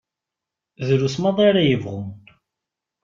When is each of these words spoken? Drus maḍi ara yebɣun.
Drus 0.87 1.15
maḍi 1.21 1.41
ara 1.49 1.61
yebɣun. 1.69 2.09